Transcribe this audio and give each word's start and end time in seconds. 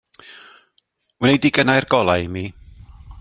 Wnei 1.23 1.41
di 1.43 1.53
gynnau'r 1.57 1.87
golau 1.93 2.25
i 2.25 2.33
mi. 2.37 2.45